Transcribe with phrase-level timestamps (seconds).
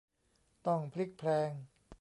[0.65, 1.51] ต้องพลิกแพลง